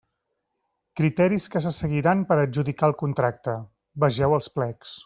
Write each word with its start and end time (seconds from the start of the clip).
Criteris 1.01 1.45
que 1.57 1.61
se 1.67 1.75
seguiran 1.77 2.25
per 2.33 2.39
a 2.39 2.47
adjudicar 2.49 2.91
el 2.93 2.99
contracte: 3.05 3.57
vegeu 4.07 4.39
els 4.41 4.53
plecs. 4.59 4.99